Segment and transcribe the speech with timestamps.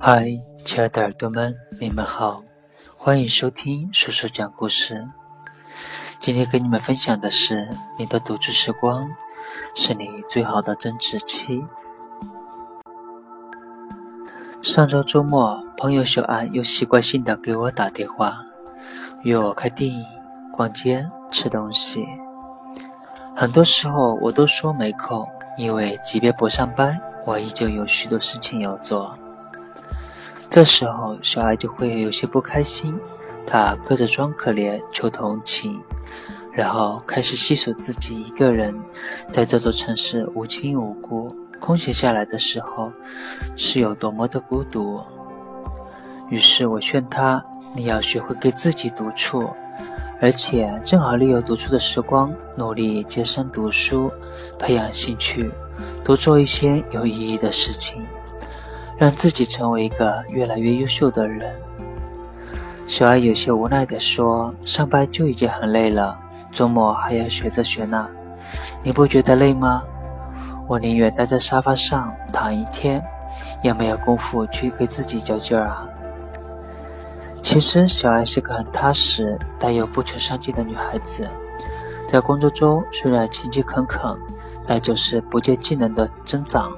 [0.00, 0.28] 嗨，
[0.64, 2.44] 亲爱的耳朵们，你们好，
[2.96, 5.04] 欢迎收听叔叔讲故事。
[6.20, 7.68] 今天跟你们分享的是：
[7.98, 9.10] 你的独处时光
[9.74, 11.64] 是你最好的增值期。
[14.62, 18.44] 上周周末，朋友小安又习惯性的给我打电话，
[19.24, 20.06] 约我看电影、
[20.52, 22.06] 逛街、吃东西。
[23.34, 25.26] 很多时候我都说没空，
[25.56, 29.18] 因为即便不上班，我依旧有许多事情要做。
[30.50, 32.98] 这时候，小爱就会有些不开心，
[33.46, 35.78] 她搁着装可怜求同情，
[36.52, 38.74] 然后开始细数自己一个人
[39.30, 41.28] 在这座城市无亲无故、
[41.60, 42.90] 空闲下来的时候
[43.56, 45.00] 是有多么的孤独。
[46.30, 47.44] 于是我劝她
[47.76, 49.48] ：“你要学会给自己独处，
[50.20, 54.10] 而且正好利用独处的时光，努力接深读书，
[54.58, 55.50] 培养兴趣，
[56.02, 58.04] 多做一些有意义的事情。”
[58.98, 61.54] 让自己成为一个越来越优秀的人。
[62.86, 66.18] 小爱有些无奈地说：“上班就已经很累了，
[66.50, 68.08] 周末还要学着学呢，
[68.82, 69.82] 你不觉得累吗？
[70.66, 73.02] 我宁愿待在沙发上躺一天，
[73.62, 75.86] 也没有功夫去给自己较劲儿啊。”
[77.40, 81.28] 其实，小爱是个很踏实但又不求上进的女孩子，
[82.10, 84.18] 在工作中虽然勤勤恳恳，
[84.66, 86.70] 但就是不见技能的增长。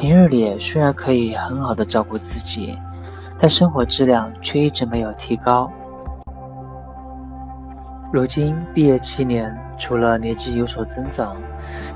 [0.00, 2.78] 平日里虽然可以很好的照顾自己，
[3.36, 5.68] 但生活质量却一直没有提高。
[8.12, 11.36] 如今毕业七年，除了年纪有所增长，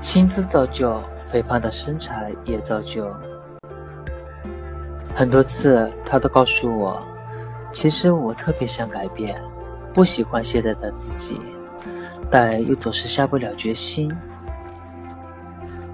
[0.01, 3.09] 薪资照旧，肥胖的身材也照旧。
[5.15, 7.01] 很多次，他都告诉我，
[7.71, 9.41] 其实我特别想改变，
[9.93, 11.39] 不喜欢现在的自己，
[12.29, 14.13] 但又总是下不了决心。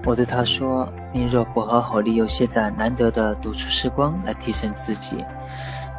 [0.05, 5.23] 我对他说：“你若不好好利用现在难得的独处时光来提升自己，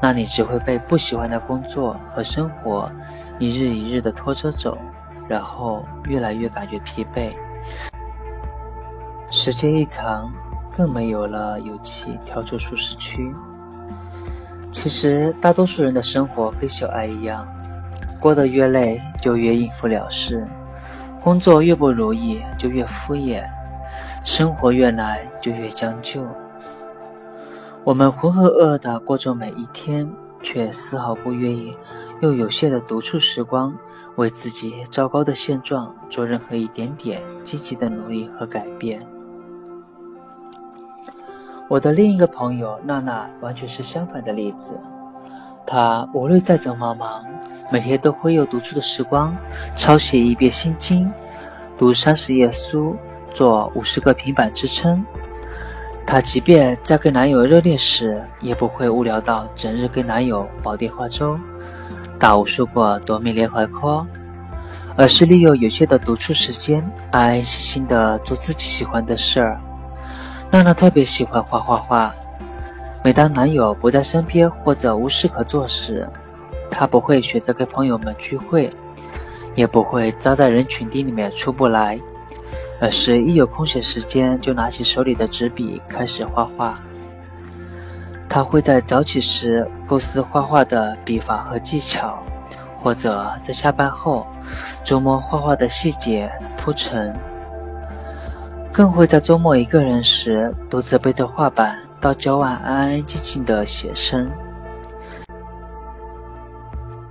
[0.03, 2.91] 那你只会被不喜欢的工作和生活
[3.39, 4.77] 一日一日的拖着走，
[5.29, 7.31] 然后越来越感觉疲惫。
[9.31, 10.33] 时间一长，
[10.75, 13.33] 更没有了勇气跳出舒适区。
[14.73, 17.47] 其实，大多数人的生活跟小爱一样，
[18.19, 20.49] 过得越累就越应付了事，
[21.23, 23.45] 工作越不如意就越敷衍。”
[24.23, 26.25] 生活越来就越将就，
[27.85, 30.09] 我们浑浑噩噩地过着每一天，
[30.43, 31.75] 却丝毫不愿意
[32.21, 33.75] 用有限的独处时光
[34.17, 39.01] 为自己糟糕的现状做任何一点点积极的努力和改变。
[41.69, 44.79] 我的另一个朋友娜娜完全是相反的例子，
[45.67, 47.25] 她无论再怎么忙，
[47.73, 49.35] 每天都会用独处的时光
[49.77, 51.11] 抄写一遍心经，
[51.79, 52.95] 读三十页书。
[53.33, 55.05] 做五十个平板支撑，
[56.07, 61.39] 她即便在跟男友热恋时，也不会无聊到整日跟男友煲电话粥，
[62.19, 64.07] 打无数个夺命连环 call，
[64.97, 69.61] 而是利用有限的独处时间，安安心心的做自己喜欢的事儿。
[70.51, 72.15] 娜娜特别喜欢画画画，
[73.05, 76.09] 每当男友不在身边或者无事可做时，
[76.71, 78.69] 她不会选择跟朋友们聚会，
[79.55, 82.01] 也不会扎在人群地里面出不来。
[82.81, 86.81] 而是一有空闲时间，就拿起手里的纸笔开始画画。
[88.29, 92.23] 他会在早起时构思画画的笔法和技巧，
[92.79, 94.27] 或者在下班后
[94.85, 97.15] 琢磨画画的细节铺陈。
[98.73, 104.31] 更会在周末一个人时，独自背着画板到郊外安安静静的写生。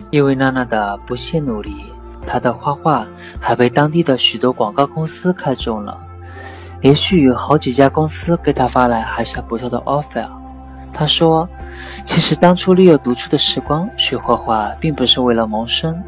[0.10, 1.89] 因为娜娜的不懈努力。
[2.32, 3.08] 他的画画
[3.42, 6.00] 还被当地的许多广告公司看中了，
[6.80, 10.30] 连续有好几家公司给他发来还算不错的 offer。
[10.94, 11.50] 他说
[12.06, 16.00] ：“其实当初利用独处的时光学画画，并不是为了谋生，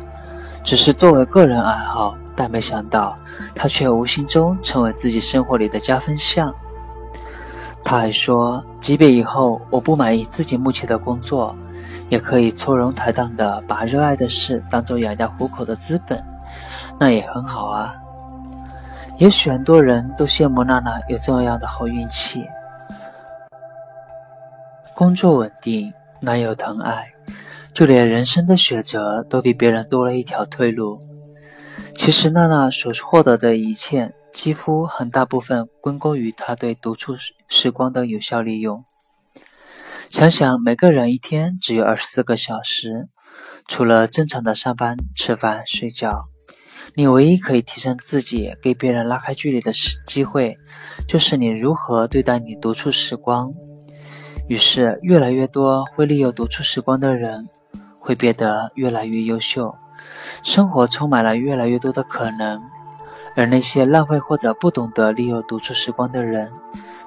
[0.64, 2.16] 只是作为个人爱好。
[2.35, 3.16] 但没想到，
[3.56, 6.53] 他却无形中成为自己生活里的加分项。”
[7.84, 11.56] 他还说：“即便以后我不满意自己目前的工作。”
[12.11, 16.22] 也可以从容坦荡地把热爱的事当做养家糊口的资本，
[16.99, 17.96] 那也很好啊。
[19.17, 22.43] 也许很多人都羡慕娜娜有这样的好运气，
[24.93, 27.13] 工作稳定，男友疼爱，
[27.73, 30.99] 就连人生的选择都比别人多了一条退路。
[31.96, 37.16] 其实娜娜所获得的一切，几乎很大部分归功于她对独处
[37.47, 38.84] 时光的有效利用。
[40.11, 43.08] 想想每个人一天只有二十四个小时，
[43.69, 46.19] 除了正常的上班、吃饭、睡觉，
[46.96, 50.58] 你唯一可以提升自己、给别人拉开距离的时机会，
[51.08, 53.53] 就是你如何对待你独处时光。
[54.49, 57.47] 于是越来越多会利用独处时光的人
[57.97, 59.73] 会变得越来越优秀，
[60.43, 62.61] 生活充满了越来越多的可能。
[63.37, 66.52] 而那些浪费或者不懂得利用独处时光的人，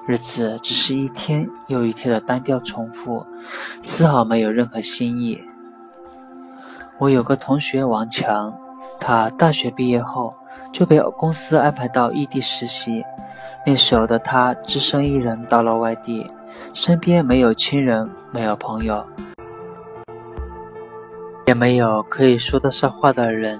[0.07, 3.25] 日子只是一天又一天的单调重复，
[3.81, 5.41] 丝毫没有任何新意。
[6.99, 8.55] 我有个同学王强，
[8.99, 10.35] 他大学毕业后
[10.71, 13.03] 就被公司安排到异地实习。
[13.65, 16.27] 那时候的他只身一人到了外地，
[16.71, 19.03] 身边没有亲人，没有朋友，
[21.47, 23.59] 也没有可以说得上话的人。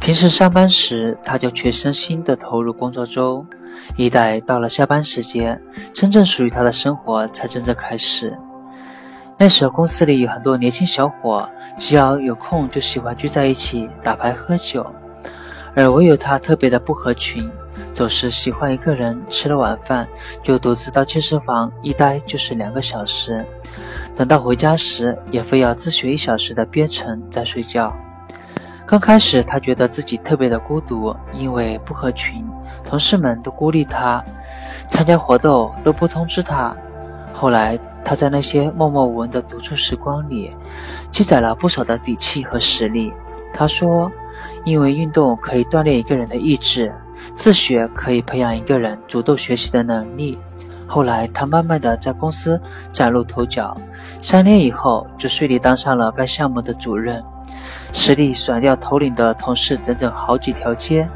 [0.00, 3.46] 平时上班时，他就全身心地投入工作中；
[3.96, 5.60] 一待到了下班时间，
[5.92, 8.36] 真正属于他的生活才真正开始。
[9.38, 14.86] 那时候公司里有很多年轻小伙，只要有空就喜欢聚在一起打牌喝酒，
[15.74, 17.50] 而唯有他特别的不合群，
[17.92, 20.08] 总是喜欢一个人吃了晚饭
[20.42, 23.44] 就独自到健身房一待就是两个小时，
[24.14, 27.94] 等到回家时也非要自学一小时的编程再睡觉。
[28.86, 32.46] 刚开始，他觉得自己特别的孤独，因为不合群，
[32.84, 34.24] 同事们都孤立他，
[34.86, 36.74] 参加活动都不通知他。
[37.32, 40.56] 后来，他在那些默默无闻的独处时光里，
[41.10, 43.12] 积攒了不少的底气和实力。
[43.52, 44.08] 他说
[44.64, 46.94] ：“因为运动可以锻炼一个人的意志，
[47.34, 50.38] 自学可以培养一个人主动学习的能力。”
[50.86, 52.60] 后来，他慢慢的在公司
[52.92, 53.76] 崭露头角，
[54.22, 57.20] 三年以后就顺利当上了该项目的主任。
[57.92, 61.08] 实力甩掉头领的同事整整好几条街。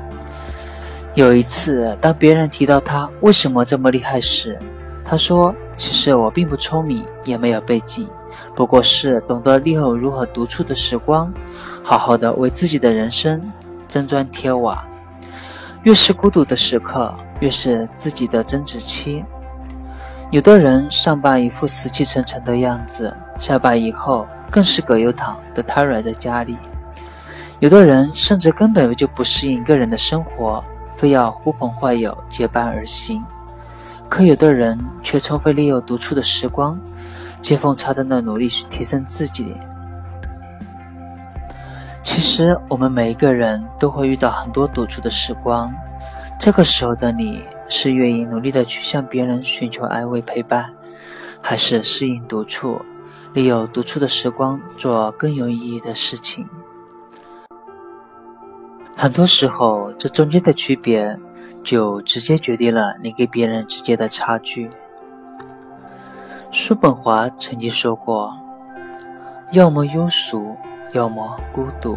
[1.15, 4.57] 有一次，当别人提到他为什么这么厉害时，
[5.05, 8.09] 他说：“其实我并不聪明，也没有背景，
[8.55, 11.33] 不过是懂得利用如何独处的时光，
[11.83, 13.43] 好好的为自己的人生
[13.89, 14.85] 增砖添瓦。
[15.83, 19.25] 越是孤独的时刻，越是自己的增值期。
[20.31, 26.59] 有的人上班一副死气沉沉的样子，下班以后。”更是葛优躺的瘫软在家里，
[27.61, 30.63] 有的人甚至根本就不适应一个人的生活，
[30.97, 33.23] 非要呼朋唤友结伴而行；
[34.09, 36.79] 可有的人却充分利用独处的时光，
[37.41, 39.55] 见缝插针的努力去提升自己。
[42.03, 45.73] 其实，我们每一个人都会遇到很多独处的时光，
[46.39, 50.73] 这个时候的你是愿意努力的去向别人寻求安慰陪伴，
[51.41, 52.83] 还是适应独处？
[53.33, 56.49] 利用独处的时光做更有意义的事情。
[58.97, 61.19] 很多时候，这中间的区别
[61.63, 64.69] 就直接决定了你跟别人之间的差距。
[66.51, 68.31] 叔本华曾经说过
[69.53, 70.57] ：“要么庸俗，
[70.93, 71.97] 要么孤独。”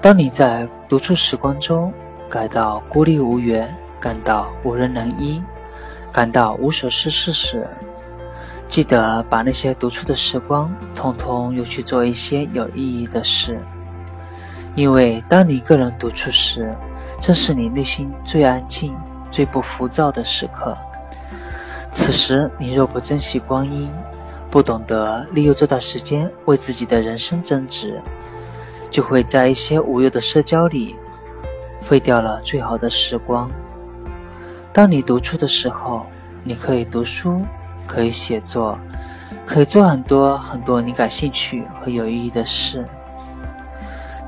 [0.00, 1.92] 当你在独处时光中
[2.30, 5.42] 感到孤立无援，感到无人能依，
[6.12, 7.66] 感到无所事事时，
[8.68, 13.58] 记得把那些独处的时光，通通用去做一些有意义的事。
[14.74, 16.70] 因为当你一个人独处时，
[17.18, 18.94] 正是你内心最安静、
[19.30, 20.76] 最不浮躁的时刻。
[21.90, 23.90] 此时，你若不珍惜光阴，
[24.50, 28.00] 不懂得利用这段时间为自己的人生增值，
[28.90, 30.94] 就会在一些无用的社交里
[31.80, 33.50] 废掉了最好的时光。
[34.72, 36.06] 当你独处的时候，
[36.44, 37.40] 你可以读书。
[37.88, 38.78] 可以写作，
[39.44, 42.84] 可以做很多很多你感兴趣和有意义的事。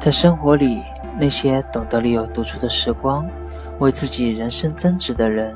[0.00, 0.80] 在生活里，
[1.18, 3.28] 那些懂得利用独处的时光，
[3.78, 5.54] 为自己人生增值的人，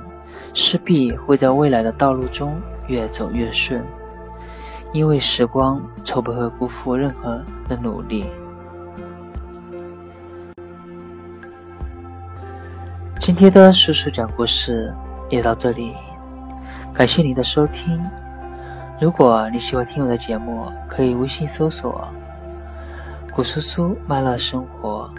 [0.53, 3.83] 势必会在未来的道路中越走越顺。
[4.93, 8.27] 因为时光从不会辜负任何的努力。
[13.19, 14.93] 今天的叔叔讲故事
[15.31, 15.97] 也到这里。
[16.95, 18.01] 感谢您的收听。
[19.01, 22.09] 如果你喜欢听我的节目，可以微信搜索
[23.35, 25.13] “古苏苏慢乐生活”，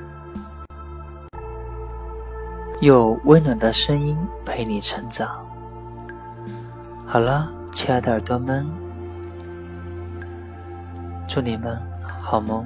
[2.79, 5.46] 有温暖的声音陪你成长。
[7.05, 8.65] 好了，亲爱的耳朵们，
[11.27, 11.77] 祝你们
[12.22, 12.65] 好梦。